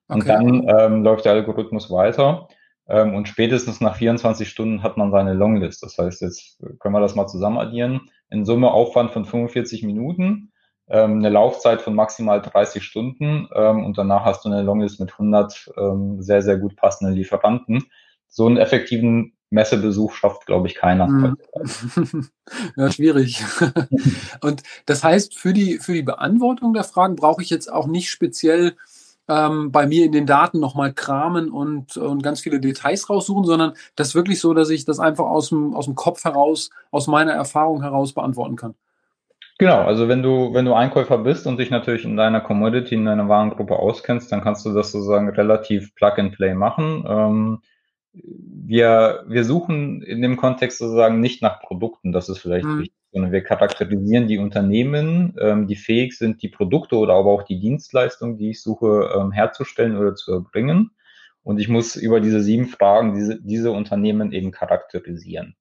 Und 0.09 0.23
okay. 0.23 0.29
dann 0.29 0.67
ähm, 0.67 1.03
läuft 1.03 1.27
der 1.27 1.33
Algorithmus 1.33 1.91
weiter. 1.91 2.49
Ähm, 2.89 3.15
und 3.15 3.29
spätestens 3.29 3.81
nach 3.81 3.97
24 3.97 4.49
Stunden 4.49 4.83
hat 4.83 4.97
man 4.97 5.11
seine 5.11 5.35
Longlist. 5.35 5.83
Das 5.83 5.99
heißt, 5.99 6.21
jetzt 6.23 6.59
können 6.81 6.95
wir 6.95 7.01
das 7.01 7.15
mal 7.15 7.27
zusammen 7.27 7.59
addieren. 7.59 8.11
In 8.31 8.45
Summe 8.45 8.71
Aufwand 8.71 9.13
von 9.13 9.25
45 9.25 9.83
Minuten, 9.83 10.53
ähm, 10.89 11.19
eine 11.19 11.29
Laufzeit 11.31 11.83
von 11.83 11.95
maximal 11.95 12.43
30 12.43 12.83
Stunden 12.83 13.49
ähm, 13.55 13.85
und 13.85 13.99
danach 13.99 14.25
hast 14.25 14.45
du 14.45 14.49
eine 14.49 14.63
Longlist 14.63 15.01
mit 15.01 15.13
100 15.13 15.71
ähm, 15.77 16.23
sehr, 16.23 16.43
sehr 16.43 16.59
gut 16.59 16.77
passenden 16.77 17.15
Lieferanten. 17.15 17.85
So 18.29 18.47
einen 18.47 18.57
effektiven 18.57 19.35
Messebesuch 19.51 20.15
schafft, 20.15 20.47
glaube 20.47 20.67
ich, 20.67 20.75
keiner. 20.75 21.07
Mhm. 21.07 21.37
ja, 22.77 22.91
schwierig. 22.91 23.45
und 24.41 24.63
das 24.87 25.05
heißt, 25.05 25.39
für 25.39 25.53
die, 25.53 25.79
für 25.79 25.93
die 25.93 26.03
Beantwortung 26.03 26.73
der 26.73 26.85
Fragen 26.85 27.17
brauche 27.17 27.43
ich 27.43 27.51
jetzt 27.51 27.71
auch 27.71 27.87
nicht 27.87 28.11
speziell 28.11 28.77
ähm, 29.29 29.71
bei 29.71 29.87
mir 29.87 30.05
in 30.05 30.13
den 30.13 30.27
Daten 30.27 30.61
nochmal 30.61 30.93
kramen 30.93 31.51
und, 31.51 31.97
und 31.97 32.23
ganz 32.23 32.41
viele 32.41 32.61
Details 32.61 33.09
raussuchen, 33.09 33.45
sondern 33.45 33.73
das 33.97 34.09
ist 34.09 34.15
wirklich 34.15 34.41
so, 34.41 34.55
dass 34.55 34.71
ich 34.71 34.85
das 34.85 34.99
einfach 34.99 35.25
aus 35.25 35.51
dem, 35.51 35.75
aus 35.75 35.87
dem 35.87 35.95
Kopf 35.95 36.25
heraus, 36.25 36.71
aus 36.91 37.07
meiner 37.07 37.33
Erfahrung 37.33 37.83
heraus 37.83 38.13
beantworten 38.13 38.57
kann. 38.57 38.75
Genau, 39.59 39.83
also 39.83 40.09
wenn 40.09 40.23
du, 40.23 40.53
wenn 40.55 40.65
du 40.65 40.75
Einkäufer 40.75 41.19
bist 41.19 41.47
und 41.47 41.59
dich 41.59 41.71
natürlich 41.71 42.05
in 42.05 42.17
deiner 42.17 42.41
Commodity, 42.41 42.97
in 42.97 43.05
deiner 43.05 43.29
Warengruppe 43.29 43.79
auskennst, 43.79 44.33
dann 44.33 44.43
kannst 44.43 44.67
du 44.67 44.73
das 44.73 44.91
sozusagen 44.91 45.29
relativ 45.29 45.95
Plug 45.95 46.15
and 46.17 46.35
Play 46.35 46.55
machen. 46.55 47.05
Ähm, 47.07 47.63
wir, 48.13 49.25
wir 49.27 49.45
suchen 49.45 50.03
in 50.03 50.23
dem 50.23 50.37
Kontext 50.37 50.79
sozusagen 50.79 51.21
nicht 51.21 51.43
nach 51.43 51.61
Produkten, 51.61 52.13
das 52.13 52.29
ist 52.29 52.39
vielleicht 52.39 52.67
mhm. 52.67 52.81
wichtig, 52.81 52.97
sondern 53.13 53.33
wir 53.33 53.43
charakterisieren 53.43 54.29
die 54.29 54.39
Unternehmen, 54.39 55.35
ähm, 55.41 55.67
die 55.67 55.77
fähig 55.77 56.17
sind, 56.17 56.43
die 56.43 56.49
Produkte 56.49 56.97
oder 56.97 57.15
aber 57.15 57.31
auch 57.31 57.43
die 57.43 57.59
Dienstleistungen, 57.59 58.37
die 58.37 58.51
ich 58.51 58.63
suche, 58.63 59.11
ähm, 59.17 59.33
herzustellen 59.33 59.97
oder 59.97 60.15
zu 60.15 60.33
erbringen. 60.33 60.91
Und 61.43 61.59
ich 61.59 61.69
muss 61.69 61.97
über 61.97 62.21
diese 62.21 62.41
sieben 62.41 62.67
Fragen 62.67 63.15
diese, 63.15 63.41
diese 63.43 63.73
Unternehmen 63.73 64.33
eben 64.33 64.53
charakterisieren. 64.53 65.57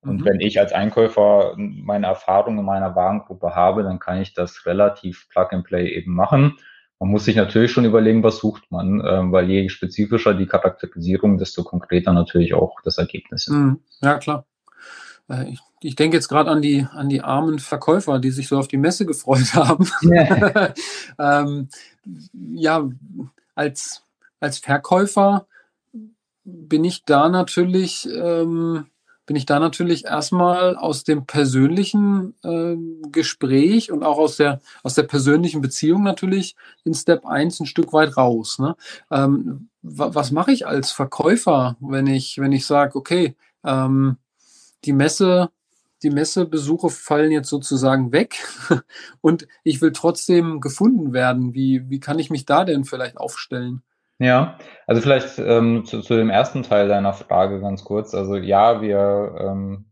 Und 0.00 0.20
mhm. 0.20 0.24
wenn 0.26 0.40
ich 0.40 0.60
als 0.60 0.72
Einkäufer 0.72 1.54
meine 1.56 2.06
Erfahrungen 2.06 2.58
in 2.58 2.64
meiner 2.64 2.94
Warengruppe 2.94 3.54
habe, 3.54 3.82
dann 3.82 3.98
kann 3.98 4.20
ich 4.20 4.34
das 4.34 4.66
relativ 4.66 5.28
Plug 5.30 5.48
and 5.50 5.64
Play 5.64 5.88
eben 5.88 6.14
machen. 6.14 6.56
Man 7.04 7.10
muss 7.10 7.26
sich 7.26 7.36
natürlich 7.36 7.70
schon 7.70 7.84
überlegen, 7.84 8.22
was 8.22 8.38
sucht 8.38 8.62
man, 8.70 9.02
äh, 9.02 9.30
weil 9.30 9.50
je 9.50 9.68
spezifischer 9.68 10.32
die 10.32 10.46
Charakterisierung, 10.46 11.36
desto 11.36 11.62
konkreter 11.62 12.14
natürlich 12.14 12.54
auch 12.54 12.80
das 12.82 12.96
Ergebnis. 12.96 13.46
Mhm. 13.46 13.80
Ja, 14.00 14.16
klar. 14.16 14.46
Äh, 15.28 15.50
ich, 15.50 15.60
ich 15.82 15.96
denke 15.96 16.16
jetzt 16.16 16.28
gerade 16.28 16.50
an 16.50 16.62
die, 16.62 16.86
an 16.90 17.10
die 17.10 17.20
armen 17.20 17.58
Verkäufer, 17.58 18.20
die 18.20 18.30
sich 18.30 18.48
so 18.48 18.56
auf 18.56 18.68
die 18.68 18.78
Messe 18.78 19.04
gefreut 19.04 19.52
haben. 19.54 19.86
Yeah. 20.02 20.72
ähm, 21.18 21.68
ja, 22.32 22.88
als, 23.54 24.02
als 24.40 24.56
Verkäufer 24.56 25.46
bin 26.42 26.84
ich 26.84 27.04
da 27.04 27.28
natürlich 27.28 28.08
ähm, 28.10 28.86
bin 29.26 29.36
ich 29.36 29.46
da 29.46 29.58
natürlich 29.58 30.04
erstmal 30.04 30.76
aus 30.76 31.04
dem 31.04 31.26
persönlichen 31.26 32.34
äh, 32.42 32.76
Gespräch 33.10 33.90
und 33.90 34.02
auch 34.02 34.18
aus 34.18 34.36
der, 34.36 34.60
aus 34.82 34.94
der 34.94 35.04
persönlichen 35.04 35.60
Beziehung 35.60 36.02
natürlich 36.02 36.56
in 36.84 36.94
Step 36.94 37.24
1 37.24 37.60
ein 37.60 37.66
Stück 37.66 37.92
weit 37.92 38.16
raus. 38.16 38.58
Ne? 38.58 38.76
Ähm, 39.10 39.68
was 39.82 40.30
mache 40.30 40.52
ich 40.52 40.66
als 40.66 40.92
Verkäufer, 40.92 41.76
wenn 41.80 42.06
ich, 42.06 42.38
wenn 42.38 42.52
ich 42.52 42.66
sage, 42.66 42.96
okay, 42.96 43.34
ähm, 43.64 44.16
die 44.84 44.92
Messe, 44.92 45.50
die 46.02 46.10
Messebesuche 46.10 46.90
fallen 46.90 47.32
jetzt 47.32 47.48
sozusagen 47.48 48.12
weg 48.12 48.36
und 49.20 49.46
ich 49.62 49.80
will 49.80 49.92
trotzdem 49.92 50.60
gefunden 50.60 51.12
werden. 51.12 51.54
Wie, 51.54 51.88
wie 51.88 52.00
kann 52.00 52.18
ich 52.18 52.30
mich 52.30 52.44
da 52.44 52.64
denn 52.64 52.84
vielleicht 52.84 53.16
aufstellen? 53.16 53.82
Ja, 54.18 54.58
also 54.86 55.02
vielleicht 55.02 55.38
ähm, 55.38 55.84
zu, 55.84 56.00
zu 56.00 56.16
dem 56.16 56.30
ersten 56.30 56.62
Teil 56.62 56.88
deiner 56.88 57.12
Frage 57.12 57.60
ganz 57.60 57.84
kurz. 57.84 58.14
Also 58.14 58.36
ja, 58.36 58.80
wir, 58.80 59.34
ähm, 59.40 59.86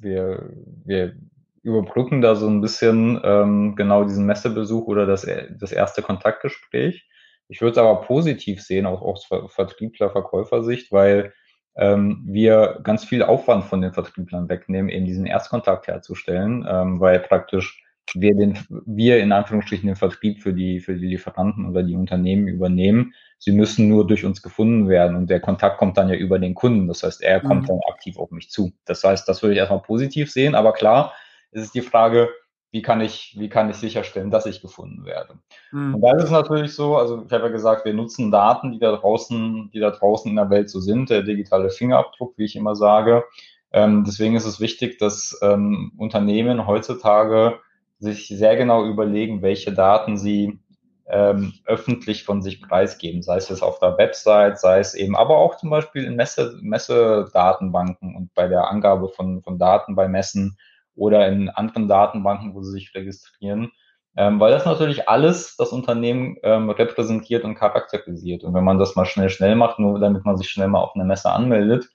wir, 0.00 0.50
wir 0.84 1.16
überbrücken 1.62 2.20
da 2.20 2.36
so 2.36 2.48
ein 2.48 2.60
bisschen 2.60 3.20
ähm, 3.24 3.74
genau 3.74 4.04
diesen 4.04 4.24
Messebesuch 4.24 4.86
oder 4.86 5.04
das, 5.04 5.26
das 5.58 5.72
erste 5.72 6.00
Kontaktgespräch. 6.02 7.08
Ich 7.48 7.60
würde 7.60 7.72
es 7.72 7.78
aber 7.78 8.02
positiv 8.02 8.62
sehen, 8.62 8.86
auch 8.86 9.02
aus 9.02 9.28
Vertriebler, 9.48 10.10
Verkäufersicht, 10.10 10.92
weil 10.92 11.32
ähm, 11.76 12.22
wir 12.26 12.80
ganz 12.82 13.04
viel 13.04 13.22
Aufwand 13.22 13.64
von 13.64 13.80
den 13.80 13.92
Vertrieblern 13.92 14.48
wegnehmen, 14.48 14.88
eben 14.88 15.06
diesen 15.06 15.26
Erstkontakt 15.26 15.88
herzustellen, 15.88 16.66
ähm, 16.68 17.00
weil 17.00 17.20
praktisch 17.20 17.82
wir 18.14 18.34
den, 18.34 18.58
wir 18.68 19.18
in 19.18 19.32
Anführungsstrichen 19.32 19.86
den 19.86 19.96
Vertrieb 19.96 20.42
für 20.42 20.52
die, 20.52 20.80
für 20.80 20.94
die 20.94 21.06
Lieferanten 21.06 21.66
oder 21.66 21.82
die 21.82 21.96
Unternehmen 21.96 22.48
übernehmen. 22.48 23.14
Sie 23.38 23.52
müssen 23.52 23.88
nur 23.88 24.06
durch 24.06 24.24
uns 24.24 24.42
gefunden 24.42 24.88
werden 24.88 25.16
und 25.16 25.28
der 25.28 25.40
Kontakt 25.40 25.78
kommt 25.78 25.96
dann 25.96 26.08
ja 26.08 26.14
über 26.14 26.38
den 26.38 26.54
Kunden. 26.54 26.88
Das 26.88 27.02
heißt, 27.02 27.22
er 27.22 27.40
kommt 27.40 27.62
mhm. 27.62 27.66
dann 27.66 27.80
aktiv 27.90 28.18
auf 28.18 28.30
mich 28.30 28.50
zu. 28.50 28.72
Das 28.84 29.02
heißt, 29.04 29.28
das 29.28 29.42
würde 29.42 29.54
ich 29.54 29.58
erstmal 29.58 29.82
positiv 29.82 30.30
sehen, 30.30 30.54
aber 30.54 30.72
klar, 30.72 31.12
es 31.50 31.62
ist 31.62 31.74
die 31.74 31.82
Frage, 31.82 32.28
wie 32.72 32.82
kann 32.82 33.00
ich, 33.00 33.34
wie 33.38 33.48
kann 33.48 33.70
ich 33.70 33.76
sicherstellen, 33.76 34.30
dass 34.30 34.46
ich 34.46 34.60
gefunden 34.60 35.04
werde? 35.04 35.38
Mhm. 35.72 35.94
Und 35.94 36.00
da 36.02 36.14
ist 36.16 36.24
es 36.24 36.30
natürlich 36.30 36.74
so, 36.74 36.96
also 36.96 37.24
ich 37.26 37.32
habe 37.32 37.44
ja 37.44 37.50
gesagt, 37.50 37.84
wir 37.84 37.94
nutzen 37.94 38.30
Daten, 38.30 38.72
die 38.72 38.78
da 38.78 38.94
draußen, 38.96 39.70
die 39.72 39.80
da 39.80 39.90
draußen 39.90 40.28
in 40.28 40.36
der 40.36 40.50
Welt 40.50 40.68
so 40.68 40.80
sind, 40.80 41.10
der 41.10 41.22
digitale 41.22 41.70
Fingerabdruck, 41.70 42.34
wie 42.36 42.44
ich 42.44 42.56
immer 42.56 42.76
sage. 42.76 43.24
Ähm, 43.72 44.04
deswegen 44.04 44.36
ist 44.36 44.46
es 44.46 44.60
wichtig, 44.60 44.98
dass 44.98 45.38
ähm, 45.42 45.92
Unternehmen 45.96 46.66
heutzutage 46.66 47.58
sich 47.98 48.28
sehr 48.28 48.56
genau 48.56 48.84
überlegen, 48.84 49.42
welche 49.42 49.72
Daten 49.72 50.18
sie 50.18 50.60
ähm, 51.08 51.52
öffentlich 51.64 52.24
von 52.24 52.42
sich 52.42 52.60
preisgeben, 52.60 53.22
sei 53.22 53.36
es 53.36 53.48
jetzt 53.48 53.62
auf 53.62 53.78
der 53.78 53.96
Website, 53.96 54.58
sei 54.58 54.80
es 54.80 54.94
eben, 54.94 55.16
aber 55.16 55.38
auch 55.38 55.56
zum 55.56 55.70
Beispiel 55.70 56.04
in 56.04 56.16
Messe, 56.16 56.58
Messedatenbanken 56.62 58.16
und 58.16 58.34
bei 58.34 58.48
der 58.48 58.68
Angabe 58.68 59.08
von, 59.08 59.42
von 59.42 59.58
Daten 59.58 59.94
bei 59.94 60.08
Messen 60.08 60.58
oder 60.96 61.28
in 61.28 61.48
anderen 61.48 61.88
Datenbanken, 61.88 62.54
wo 62.54 62.62
sie 62.62 62.72
sich 62.72 62.94
registrieren, 62.94 63.70
ähm, 64.16 64.40
weil 64.40 64.50
das 64.50 64.64
natürlich 64.64 65.08
alles 65.08 65.56
das 65.56 65.70
Unternehmen 65.70 66.38
ähm, 66.42 66.70
repräsentiert 66.70 67.44
und 67.44 67.54
charakterisiert. 67.54 68.42
Und 68.42 68.54
wenn 68.54 68.64
man 68.64 68.78
das 68.78 68.96
mal 68.96 69.04
schnell, 69.04 69.28
schnell 69.28 69.54
macht, 69.54 69.78
nur 69.78 70.00
damit 70.00 70.24
man 70.24 70.36
sich 70.36 70.48
schnell 70.48 70.68
mal 70.68 70.80
auf 70.80 70.94
eine 70.94 71.04
Messe 71.04 71.30
anmeldet, 71.30 71.88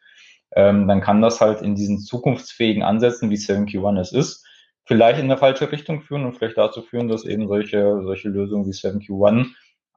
ähm, 0.55 0.88
dann 0.88 1.01
kann 1.01 1.22
das 1.22 1.41
halt 1.41 1.62
in 1.62 1.75
diesen 1.75 2.00
zukunftsfähigen 2.00 2.84
Ansätzen, 2.84 3.29
wie 3.29 3.36
7Q1 3.36 4.00
es 4.00 4.12
ist, 4.12 4.46
vielleicht 4.91 5.19
in 5.19 5.25
eine 5.31 5.38
falsche 5.38 5.71
Richtung 5.71 6.01
führen 6.01 6.25
und 6.25 6.38
vielleicht 6.38 6.57
dazu 6.57 6.81
führen, 6.81 7.07
dass 7.07 7.24
eben 7.24 7.48
solche, 7.48 8.01
solche 8.03 8.27
Lösungen 8.27 8.65
wie 8.65 8.71
7Q1 8.71 9.48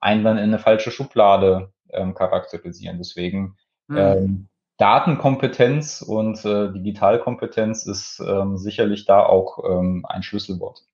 einen 0.01 0.23
dann 0.23 0.39
in 0.39 0.45
eine 0.45 0.61
falsche 0.61 0.93
Schublade 0.93 1.73
ähm, 1.91 2.15
charakterisieren. 2.15 2.99
Deswegen 2.99 3.57
mhm. 3.89 3.97
ähm, 3.97 4.49
Datenkompetenz 4.79 6.01
und 6.01 6.45
äh, 6.45 6.71
Digitalkompetenz 6.71 7.87
ist 7.87 8.23
ähm, 8.25 8.57
sicherlich 8.57 9.05
da 9.05 9.27
auch 9.27 9.59
ähm, 9.69 10.07
ein 10.09 10.23
Schlüsselwort. 10.23 10.85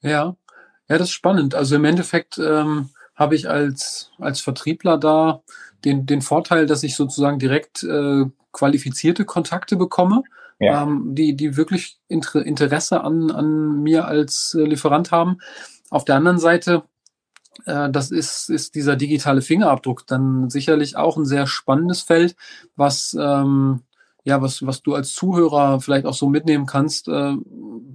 Ja, 0.00 0.36
ja, 0.88 0.98
das 0.98 1.08
ist 1.08 1.12
spannend. 1.14 1.56
Also 1.56 1.74
im 1.74 1.84
Endeffekt 1.84 2.38
ähm, 2.38 2.90
habe 3.16 3.34
ich 3.34 3.50
als, 3.50 4.12
als 4.20 4.40
Vertriebler 4.40 4.96
da 4.96 5.42
den, 5.84 6.06
den 6.06 6.22
Vorteil, 6.22 6.66
dass 6.66 6.84
ich 6.84 6.94
sozusagen 6.94 7.40
direkt 7.40 7.82
äh, 7.82 8.26
qualifizierte 8.52 9.24
Kontakte 9.24 9.74
bekomme 9.74 10.22
ja. 10.58 10.82
ähm, 10.82 11.14
die, 11.14 11.36
die 11.36 11.56
wirklich 11.56 11.98
Inter 12.08 12.44
Interesse 12.44 13.02
an, 13.02 13.30
an 13.30 13.82
mir 13.82 14.06
als 14.06 14.54
äh, 14.58 14.64
Lieferant 14.64 15.10
haben. 15.10 15.38
Auf 15.90 16.04
der 16.04 16.16
anderen 16.16 16.38
Seite, 16.38 16.84
äh, 17.64 17.90
das 17.90 18.10
ist, 18.10 18.50
ist 18.50 18.74
dieser 18.74 18.96
digitale 18.96 19.42
Fingerabdruck 19.42 20.06
dann 20.06 20.50
sicherlich 20.50 20.96
auch 20.96 21.16
ein 21.16 21.26
sehr 21.26 21.46
spannendes 21.46 22.02
Feld, 22.02 22.36
was 22.76 23.16
ähm, 23.18 23.82
ja, 24.24 24.42
was, 24.42 24.66
was 24.66 24.82
du 24.82 24.94
als 24.94 25.14
Zuhörer 25.14 25.80
vielleicht 25.80 26.06
auch 26.06 26.14
so 26.14 26.28
mitnehmen 26.28 26.66
kannst, 26.66 27.08
äh, 27.08 27.34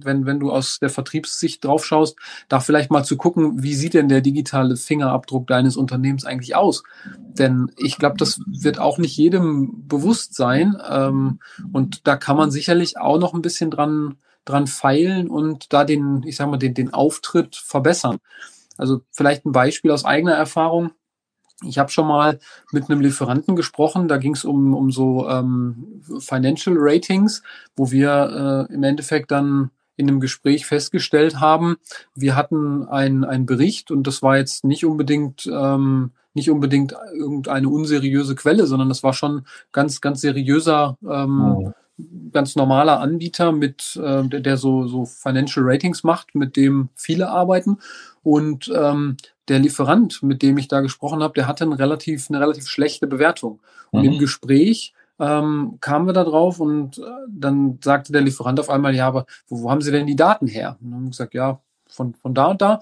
wenn, 0.04 0.26
wenn 0.26 0.40
du 0.40 0.50
aus 0.50 0.78
der 0.78 0.90
Vertriebssicht 0.90 1.64
drauf 1.64 1.84
schaust, 1.84 2.16
da 2.48 2.60
vielleicht 2.60 2.90
mal 2.90 3.04
zu 3.04 3.16
gucken, 3.16 3.62
wie 3.62 3.74
sieht 3.74 3.94
denn 3.94 4.08
der 4.08 4.20
digitale 4.20 4.76
Fingerabdruck 4.76 5.46
deines 5.46 5.76
Unternehmens 5.76 6.24
eigentlich 6.24 6.56
aus? 6.56 6.82
Denn 7.16 7.70
ich 7.76 7.98
glaube, 7.98 8.16
das 8.18 8.40
wird 8.46 8.78
auch 8.78 8.98
nicht 8.98 9.16
jedem 9.16 9.86
bewusst 9.88 10.34
sein. 10.34 10.76
Ähm, 10.88 11.40
und 11.72 12.06
da 12.06 12.16
kann 12.16 12.36
man 12.36 12.50
sicherlich 12.50 12.98
auch 12.98 13.18
noch 13.18 13.34
ein 13.34 13.42
bisschen 13.42 13.70
dran, 13.70 14.16
dran 14.44 14.66
feilen 14.66 15.28
und 15.28 15.72
da 15.72 15.84
den, 15.84 16.22
ich 16.24 16.36
sag 16.36 16.50
mal, 16.50 16.58
den, 16.58 16.74
den 16.74 16.92
Auftritt 16.92 17.56
verbessern. 17.56 18.18
Also 18.76 19.02
vielleicht 19.10 19.46
ein 19.46 19.52
Beispiel 19.52 19.90
aus 19.90 20.04
eigener 20.04 20.34
Erfahrung. 20.34 20.90
Ich 21.62 21.78
habe 21.78 21.90
schon 21.90 22.08
mal 22.08 22.38
mit 22.72 22.90
einem 22.90 23.00
Lieferanten 23.00 23.54
gesprochen, 23.56 24.08
da 24.08 24.16
ging 24.16 24.34
es 24.34 24.44
um, 24.44 24.74
um 24.74 24.90
so 24.90 25.28
ähm, 25.28 26.02
Financial 26.18 26.76
Ratings, 26.78 27.42
wo 27.76 27.90
wir 27.90 28.66
äh, 28.70 28.74
im 28.74 28.82
Endeffekt 28.82 29.30
dann 29.30 29.70
in 29.96 30.08
einem 30.08 30.20
Gespräch 30.20 30.66
festgestellt 30.66 31.38
haben, 31.40 31.76
wir 32.14 32.34
hatten 32.34 32.84
einen 32.88 33.46
Bericht 33.46 33.90
und 33.90 34.06
das 34.06 34.22
war 34.22 34.36
jetzt 34.36 34.64
nicht 34.64 34.84
unbedingt 34.84 35.46
ähm, 35.46 36.10
nicht 36.36 36.50
unbedingt 36.50 36.96
irgendeine 37.16 37.68
unseriöse 37.68 38.34
Quelle, 38.34 38.66
sondern 38.66 38.88
das 38.88 39.04
war 39.04 39.12
schon 39.12 39.46
ganz 39.70 40.00
ganz 40.00 40.20
seriöser 40.20 40.98
ähm, 41.08 41.40
oh. 41.40 41.72
Ganz 42.32 42.56
normaler 42.56 43.00
Anbieter 43.00 43.52
mit 43.52 43.98
äh, 44.02 44.24
der, 44.24 44.40
der 44.40 44.56
so 44.56 44.86
so 44.86 45.04
Financial 45.04 45.64
Ratings 45.68 46.02
macht, 46.04 46.34
mit 46.34 46.56
dem 46.56 46.88
viele 46.96 47.28
arbeiten 47.28 47.78
und 48.22 48.72
ähm, 48.74 49.16
der 49.48 49.58
Lieferant, 49.58 50.22
mit 50.22 50.42
dem 50.42 50.56
ich 50.58 50.68
da 50.68 50.80
gesprochen 50.80 51.22
habe, 51.22 51.34
der 51.34 51.46
hatte 51.46 51.64
eine 51.64 51.78
relativ, 51.78 52.30
eine 52.30 52.40
relativ 52.40 52.66
schlechte 52.66 53.06
Bewertung. 53.06 53.60
Und 53.90 54.04
mhm. 54.04 54.12
im 54.12 54.18
Gespräch 54.18 54.94
ähm, 55.20 55.76
kamen 55.80 56.06
wir 56.06 56.14
da 56.14 56.24
drauf 56.24 56.60
und 56.60 56.98
äh, 56.98 57.02
dann 57.28 57.78
sagte 57.82 58.12
der 58.12 58.22
Lieferant 58.22 58.58
auf 58.58 58.70
einmal, 58.70 58.94
ja, 58.94 59.06
aber 59.06 59.26
wo, 59.46 59.62
wo 59.62 59.70
haben 59.70 59.82
Sie 59.82 59.92
denn 59.92 60.06
die 60.06 60.16
Daten 60.16 60.46
her? 60.46 60.78
Und 60.80 60.90
dann 60.90 60.94
haben 60.94 61.04
wir 61.04 61.10
gesagt, 61.10 61.34
ja, 61.34 61.60
von, 61.86 62.14
von 62.14 62.34
da 62.34 62.46
und 62.46 62.62
da. 62.62 62.80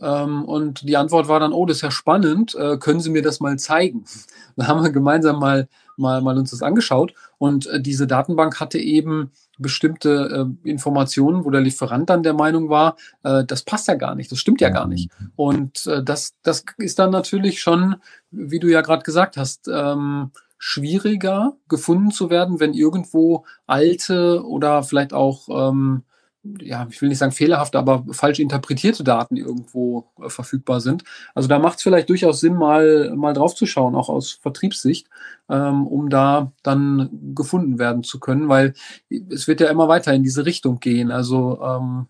Ähm, 0.00 0.44
und 0.44 0.88
die 0.88 0.96
Antwort 0.96 1.28
war 1.28 1.40
dann, 1.40 1.52
oh, 1.52 1.66
das 1.66 1.78
ist 1.78 1.82
ja 1.82 1.90
spannend, 1.90 2.54
äh, 2.54 2.76
können 2.78 3.00
Sie 3.00 3.10
mir 3.10 3.22
das 3.22 3.40
mal 3.40 3.58
zeigen? 3.58 4.04
Dann 4.56 4.68
haben 4.68 4.82
wir 4.82 4.90
gemeinsam 4.90 5.38
mal, 5.38 5.68
mal, 5.96 6.20
mal 6.20 6.36
uns 6.38 6.50
das 6.50 6.62
angeschaut 6.62 7.14
und 7.38 7.66
äh, 7.66 7.80
diese 7.80 8.06
Datenbank 8.06 8.60
hatte 8.60 8.78
eben 8.78 9.30
bestimmte 9.58 10.46
äh, 10.64 10.68
Informationen, 10.68 11.44
wo 11.44 11.50
der 11.50 11.60
Lieferant 11.60 12.08
dann 12.10 12.22
der 12.22 12.34
Meinung 12.34 12.68
war, 12.68 12.96
äh, 13.24 13.44
das 13.44 13.62
passt 13.62 13.88
ja 13.88 13.94
gar 13.94 14.14
nicht, 14.14 14.30
das 14.30 14.38
stimmt 14.38 14.60
ja 14.60 14.70
gar 14.70 14.86
nicht. 14.86 15.10
Und 15.36 15.86
äh, 15.86 16.02
das, 16.02 16.34
das 16.42 16.64
ist 16.76 16.98
dann 16.98 17.10
natürlich 17.10 17.60
schon, 17.60 17.96
wie 18.30 18.60
du 18.60 18.68
ja 18.68 18.80
gerade 18.80 19.02
gesagt 19.02 19.36
hast, 19.36 19.68
ähm, 19.68 20.30
schwieriger 20.58 21.56
gefunden 21.68 22.10
zu 22.10 22.30
werden, 22.30 22.60
wenn 22.60 22.74
irgendwo 22.74 23.44
alte 23.66 24.44
oder 24.44 24.82
vielleicht 24.82 25.12
auch 25.12 25.48
ähm, 25.48 26.02
ja, 26.60 26.86
ich 26.90 27.00
will 27.02 27.08
nicht 27.08 27.18
sagen 27.18 27.32
fehlerhafte, 27.32 27.78
aber 27.78 28.04
falsch 28.10 28.38
interpretierte 28.38 29.04
Daten 29.04 29.36
irgendwo 29.36 30.10
äh, 30.22 30.28
verfügbar 30.28 30.80
sind. 30.80 31.04
Also 31.34 31.48
da 31.48 31.58
macht 31.58 31.78
es 31.78 31.82
vielleicht 31.82 32.08
durchaus 32.08 32.40
Sinn, 32.40 32.54
mal, 32.54 33.14
mal 33.16 33.34
drauf 33.34 33.54
zu 33.54 33.66
schauen, 33.66 33.94
auch 33.94 34.08
aus 34.08 34.32
Vertriebssicht, 34.32 35.08
ähm, 35.48 35.86
um 35.86 36.10
da 36.10 36.52
dann 36.62 37.34
gefunden 37.34 37.78
werden 37.78 38.02
zu 38.04 38.20
können, 38.20 38.48
weil 38.48 38.74
es 39.30 39.48
wird 39.48 39.60
ja 39.60 39.68
immer 39.68 39.88
weiter 39.88 40.12
in 40.14 40.22
diese 40.22 40.46
Richtung 40.46 40.80
gehen. 40.80 41.10
Also 41.10 41.60
ähm, 41.62 42.06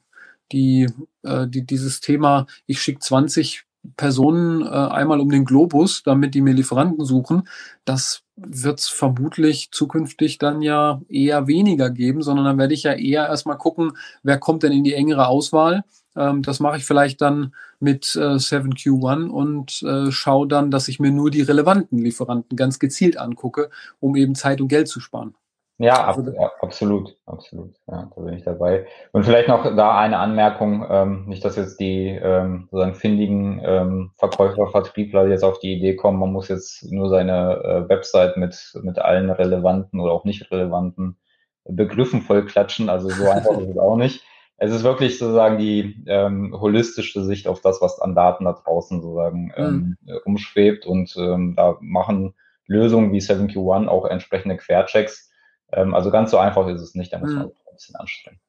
die, 0.53 0.89
äh, 1.23 1.47
die, 1.49 1.65
dieses 1.67 2.01
Thema, 2.01 2.47
ich 2.67 2.81
schicke 2.81 3.01
20 3.01 3.65
Personen 3.97 4.63
äh, 4.63 4.69
einmal 4.69 5.21
um 5.21 5.31
den 5.31 5.45
Globus, 5.45 6.03
damit 6.03 6.35
die 6.35 6.41
mir 6.41 6.55
Lieferanten 6.55 7.05
suchen, 7.05 7.49
das 7.85 8.23
wird 8.37 8.81
es 8.81 8.89
vermutlich 8.89 9.71
zukünftig 9.73 10.39
dann 10.39 10.63
ja 10.63 11.01
eher 11.09 11.47
weniger 11.47 11.91
geben, 11.91 12.23
sondern 12.23 12.45
dann 12.45 12.59
werde 12.59 12.75
ich 12.75 12.85
ja 12.85 12.93
eher 12.93 13.27
erstmal 13.27 13.59
gucken, 13.59 13.93
wer 14.23 14.39
kommt 14.39 14.63
denn 14.63 14.73
in 14.73 14.85
die 14.85 14.95
engere 14.95 15.27
Auswahl. 15.27 15.85
Ähm, 16.17 16.43
das 16.43 16.61
mache 16.61 16.79
ich 16.79 16.85
vielleicht 16.85 17.21
dann 17.21 17.55
mit 17.81 18.15
äh, 18.17 18.37
7Q1 18.37 19.29
und 19.29 19.83
äh, 19.83 20.11
schaue 20.11 20.49
dann, 20.49 20.71
dass 20.71 20.89
ich 20.89 21.01
mir 21.01 21.11
nur 21.11 21.31
die 21.31 21.43
relevanten 21.43 21.99
Lieferanten 21.99 22.57
ganz 22.57 22.79
gezielt 22.79 23.19
angucke, 23.19 23.71
um 24.01 24.17
eben 24.17 24.35
Zeit 24.35 24.61
und 24.61 24.69
Geld 24.69 24.89
zu 24.89 25.01
sparen. 25.01 25.35
Ja, 25.81 26.09
ab, 26.09 26.19
absolut, 26.61 27.17
absolut. 27.25 27.77
Ja, 27.87 28.11
da 28.15 28.21
bin 28.21 28.35
ich 28.35 28.43
dabei. 28.43 28.87
Und 29.13 29.25
vielleicht 29.25 29.47
noch 29.47 29.63
da 29.77 29.97
eine 29.97 30.19
Anmerkung, 30.19 30.85
ähm, 30.91 31.27
nicht, 31.27 31.45
dass 31.45 31.55
jetzt 31.55 31.79
die 31.79 32.09
ähm, 32.09 32.67
sozusagen 32.73 32.97
findigen 32.97 33.63
ähm, 33.65 34.11
Verkäufer, 34.17 34.67
Vertriebler 34.67 35.29
jetzt 35.29 35.45
auf 35.45 35.61
die 35.61 35.75
Idee 35.75 35.95
kommen, 35.95 36.19
man 36.19 36.33
muss 36.33 36.49
jetzt 36.49 36.91
nur 36.91 37.09
seine 37.09 37.63
äh, 37.63 37.89
Website 37.89 38.37
mit, 38.37 38.73
mit 38.83 38.99
allen 38.99 39.31
relevanten 39.31 40.01
oder 40.01 40.13
auch 40.13 40.25
nicht 40.25 40.51
relevanten 40.51 41.17
Begriffen 41.65 42.23
vollklatschen. 42.23 42.89
Also 42.89 43.09
so 43.11 43.29
einfach 43.31 43.57
ist 43.59 43.69
es 43.69 43.79
auch 43.79 43.97
nicht. 43.97 44.25
Es 44.57 44.73
ist 44.73 44.83
wirklich 44.83 45.21
sozusagen 45.21 45.59
die 45.59 46.03
ähm, 46.09 46.57
holistische 46.61 47.23
Sicht 47.23 47.47
auf 47.47 47.61
das, 47.61 47.81
was 47.81 48.01
an 48.01 48.17
Daten 48.17 48.47
da 48.47 48.53
draußen 48.53 49.01
sozusagen 49.01 49.53
ähm, 49.57 49.97
mhm. 50.03 50.19
umschwebt. 50.25 50.87
Und 50.87 51.15
ähm, 51.17 51.55
da 51.57 51.77
machen 51.81 52.35
Lösungen 52.67 53.13
wie 53.13 53.21
7Q1 53.21 53.87
auch 53.87 54.07
entsprechende 54.07 54.57
Querchecks 54.57 55.28
ähm, 55.73 55.95
also 55.95 56.11
ganz 56.11 56.31
so 56.31 56.39
einfach 56.39 56.67
ist 56.69 56.81
es 56.81 56.95
nicht, 56.95 57.13
da 57.13 57.19
muss 57.19 57.31
man 57.31 57.47
mhm. 57.47 57.53
ein 57.69 57.75
bisschen 57.75 57.97
anstrengen. 57.97 58.41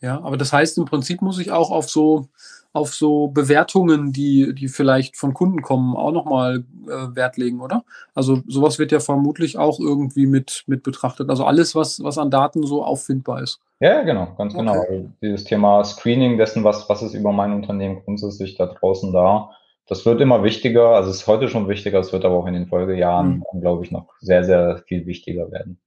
Ja, 0.00 0.20
aber 0.22 0.36
das 0.36 0.52
heißt, 0.52 0.76
im 0.76 0.84
Prinzip 0.84 1.22
muss 1.22 1.38
ich 1.38 1.50
auch 1.50 1.70
auf 1.70 1.88
so, 1.88 2.28
auf 2.74 2.92
so 2.92 3.28
Bewertungen, 3.28 4.12
die, 4.12 4.54
die 4.54 4.68
vielleicht 4.68 5.16
von 5.16 5.32
Kunden 5.32 5.62
kommen, 5.62 5.96
auch 5.96 6.12
nochmal 6.12 6.64
äh, 6.86 7.16
Wert 7.16 7.38
legen, 7.38 7.62
oder? 7.62 7.84
Also 8.14 8.42
sowas 8.46 8.78
wird 8.78 8.92
ja 8.92 9.00
vermutlich 9.00 9.56
auch 9.56 9.80
irgendwie 9.80 10.26
mit, 10.26 10.64
mit 10.66 10.82
betrachtet. 10.82 11.30
Also 11.30 11.46
alles, 11.46 11.74
was, 11.74 12.02
was 12.02 12.18
an 12.18 12.30
Daten 12.30 12.66
so 12.66 12.84
auffindbar 12.84 13.42
ist. 13.42 13.60
Ja, 13.80 14.02
genau, 14.02 14.34
ganz 14.36 14.54
genau. 14.54 14.76
okay. 14.76 14.98
genau. 14.98 15.10
Dieses 15.22 15.44
Thema 15.44 15.82
Screening 15.84 16.36
dessen, 16.36 16.64
was, 16.64 16.86
was 16.88 17.00
ist 17.00 17.14
über 17.14 17.32
mein 17.32 17.52
Unternehmen 17.52 18.02
grundsätzlich 18.04 18.56
da 18.56 18.66
draußen 18.66 19.10
da, 19.10 19.52
das 19.86 20.06
wird 20.06 20.20
immer 20.20 20.42
wichtiger. 20.42 20.90
Also 20.90 21.10
es 21.10 21.18
ist 21.18 21.26
heute 21.26 21.48
schon 21.48 21.68
wichtiger, 21.68 21.98
es 21.98 22.12
wird 22.12 22.24
aber 22.24 22.36
auch 22.36 22.46
in 22.46 22.54
den 22.54 22.66
Folgejahren, 22.66 23.44
mhm. 23.52 23.60
glaube 23.60 23.84
ich, 23.84 23.90
noch 23.90 24.08
sehr, 24.20 24.44
sehr 24.44 24.82
viel 24.86 25.06
wichtiger 25.06 25.50
werden. 25.50 25.78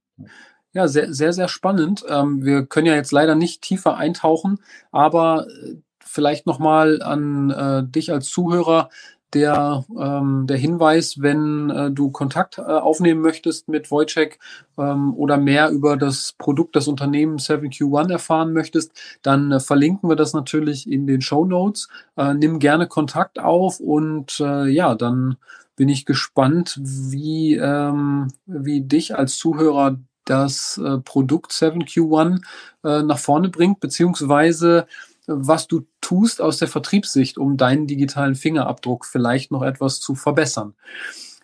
Ja, 0.72 0.86
sehr, 0.86 1.12
sehr, 1.12 1.32
sehr 1.32 1.48
spannend. 1.48 2.04
Ähm, 2.08 2.44
wir 2.44 2.66
können 2.66 2.86
ja 2.86 2.94
jetzt 2.94 3.12
leider 3.12 3.34
nicht 3.34 3.62
tiefer 3.62 3.96
eintauchen, 3.96 4.58
aber 4.92 5.46
äh, 5.48 5.76
vielleicht 5.98 6.46
nochmal 6.46 7.02
an 7.02 7.50
äh, 7.50 7.82
dich 7.84 8.12
als 8.12 8.28
Zuhörer 8.28 8.90
der, 9.34 9.84
ähm, 9.98 10.46
der 10.46 10.56
Hinweis, 10.56 11.20
wenn 11.20 11.70
äh, 11.70 11.90
du 11.90 12.10
Kontakt 12.10 12.58
äh, 12.58 12.62
aufnehmen 12.62 13.20
möchtest 13.20 13.68
mit 13.68 13.90
Wojciech 13.90 14.38
ähm, 14.78 15.14
oder 15.14 15.36
mehr 15.36 15.70
über 15.70 15.96
das 15.96 16.34
Produkt, 16.38 16.76
das 16.76 16.88
Unternehmen 16.88 17.38
7Q1 17.38 18.10
erfahren 18.10 18.52
möchtest, 18.52 18.92
dann 19.22 19.52
äh, 19.52 19.60
verlinken 19.60 20.08
wir 20.08 20.16
das 20.16 20.32
natürlich 20.32 20.90
in 20.90 21.06
den 21.06 21.20
Show 21.20 21.44
Notes. 21.44 21.88
Äh, 22.16 22.34
nimm 22.34 22.58
gerne 22.58 22.86
Kontakt 22.86 23.38
auf 23.38 23.80
und 23.80 24.40
äh, 24.40 24.66
ja, 24.68 24.94
dann 24.94 25.36
bin 25.76 25.88
ich 25.88 26.06
gespannt, 26.06 26.78
wie, 26.82 27.54
ähm, 27.54 28.28
wie 28.46 28.80
dich 28.80 29.16
als 29.16 29.38
Zuhörer 29.38 29.98
das 30.24 30.78
äh, 30.78 30.98
Produkt 30.98 31.52
7Q1 31.52 32.40
äh, 32.84 33.02
nach 33.02 33.18
vorne 33.18 33.48
bringt, 33.48 33.80
beziehungsweise 33.80 34.86
was 35.28 35.68
du 35.68 35.86
tust 36.00 36.40
aus 36.40 36.58
der 36.58 36.68
Vertriebssicht, 36.68 37.38
um 37.38 37.56
deinen 37.56 37.86
digitalen 37.86 38.34
Fingerabdruck 38.34 39.04
vielleicht 39.04 39.50
noch 39.50 39.62
etwas 39.62 40.00
zu 40.00 40.14
verbessern. 40.14 40.74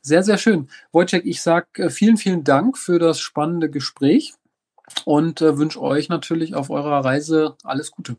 Sehr, 0.03 0.23
sehr 0.23 0.39
schön. 0.39 0.69
Wojciech, 0.93 1.25
ich 1.25 1.41
sage 1.41 1.85
äh, 1.85 1.91
vielen, 1.91 2.17
vielen 2.17 2.45
Dank 2.45 2.77
für 2.77 2.99
das 2.99 3.21
spannende 3.21 3.71
Gespräch 3.71 4.35
und 5.05 5.41
äh, 5.41 5.57
wünsche 5.57 5.81
euch 5.81 6.09
natürlich 6.09 6.55
auf 6.55 6.71
eurer 6.71 7.05
Reise 7.05 7.57
alles 7.63 7.91
Gute. 7.91 8.17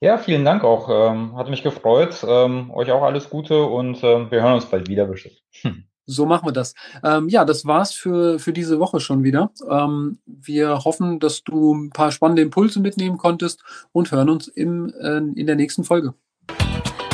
Ja, 0.00 0.16
vielen 0.16 0.44
Dank 0.44 0.64
auch. 0.64 0.88
Ähm, 0.88 1.36
hat 1.36 1.50
mich 1.50 1.62
gefreut. 1.62 2.24
Ähm, 2.26 2.70
euch 2.70 2.90
auch 2.90 3.02
alles 3.02 3.28
Gute 3.28 3.62
und 3.62 4.02
ähm, 4.02 4.30
wir 4.30 4.42
hören 4.42 4.54
uns 4.54 4.66
bald 4.66 4.88
wieder 4.88 5.04
bestimmt. 5.04 5.42
Hm. 5.60 5.84
So 6.06 6.26
machen 6.26 6.46
wir 6.46 6.52
das. 6.52 6.74
Ähm, 7.04 7.28
ja, 7.28 7.44
das 7.44 7.66
war's 7.66 7.92
für, 7.92 8.38
für 8.38 8.52
diese 8.52 8.80
Woche 8.80 9.00
schon 9.00 9.22
wieder. 9.22 9.52
Ähm, 9.68 10.18
wir 10.26 10.84
hoffen, 10.84 11.20
dass 11.20 11.44
du 11.44 11.74
ein 11.74 11.90
paar 11.90 12.10
spannende 12.10 12.42
Impulse 12.42 12.80
mitnehmen 12.80 13.16
konntest 13.16 13.62
und 13.92 14.10
hören 14.10 14.28
uns 14.28 14.48
im, 14.48 14.92
äh, 15.00 15.18
in 15.18 15.46
der 15.46 15.56
nächsten 15.56 15.84
Folge. 15.84 16.14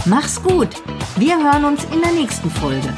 Mach's 0.07 0.43
gut. 0.43 0.69
Wir 1.17 1.37
hören 1.37 1.65
uns 1.65 1.85
in 1.87 2.01
der 2.01 2.13
nächsten 2.13 2.49
Folge. 2.49 2.95